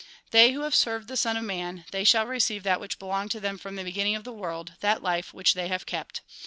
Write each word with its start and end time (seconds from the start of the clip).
"They 0.31 0.53
who 0.53 0.61
have 0.61 0.73
served 0.73 1.07
the 1.07 1.15
Son 1.15 1.37
of 1.37 1.43
Man, 1.43 1.85
they 1.91 2.03
shall 2.03 2.25
receive 2.25 2.63
that 2.63 2.79
which 2.79 2.97
belonged 2.97 3.29
to 3.33 3.39
them 3.39 3.59
from 3.59 3.75
the 3.75 3.83
beginning 3.83 4.15
of 4.15 4.23
the 4.23 4.33
world, 4.33 4.73
that 4.79 5.03
life 5.03 5.31
which 5.31 5.53
they 5.53 5.67
have 5.67 5.85
kept. 5.85 6.21